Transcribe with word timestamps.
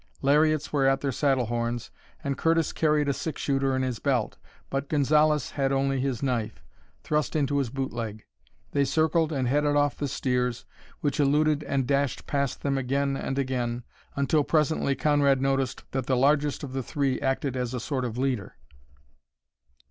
Lariats 0.23 0.73
were 0.73 0.87
at 0.87 1.01
their 1.01 1.11
saddle 1.11 1.45
horns, 1.45 1.91
and 2.23 2.35
Curtis 2.35 2.73
carried 2.73 3.07
a 3.07 3.13
six 3.13 3.39
shooter 3.39 3.75
in 3.75 3.83
his 3.83 3.99
belt, 3.99 4.35
but 4.71 4.89
Gonzalez 4.89 5.51
had 5.51 5.71
only 5.71 5.99
his 5.99 6.23
knife, 6.23 6.63
thrust 7.03 7.35
into 7.35 7.59
his 7.59 7.69
boot 7.69 7.93
leg. 7.93 8.25
They 8.71 8.83
circled 8.83 9.31
and 9.31 9.47
headed 9.47 9.75
off 9.75 9.95
the 9.95 10.07
steers, 10.07 10.65
which 11.01 11.19
eluded 11.19 11.63
and 11.65 11.85
dashed 11.85 12.25
past 12.25 12.63
them 12.63 12.79
again 12.79 13.15
and 13.15 13.37
again, 13.37 13.83
until 14.15 14.43
presently 14.43 14.95
Conrad 14.95 15.39
noticed 15.39 15.83
that 15.91 16.07
the 16.07 16.17
largest 16.17 16.63
of 16.63 16.73
the 16.73 16.81
three 16.81 17.21
acted 17.21 17.55
as 17.55 17.75
a 17.75 17.79
sort 17.79 18.03
of 18.03 18.17
leader. 18.17 18.55